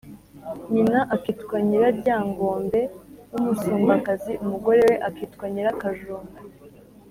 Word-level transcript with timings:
nyina 0.73 0.99
akitwa 1.15 1.55
Nyiraryangombe 1.67 2.79
w’umusumbakazi, 3.31 4.31
umugore 4.43 4.79
we 4.89 4.95
akitwa 5.09 5.45
Nyirakajumba 5.53 6.39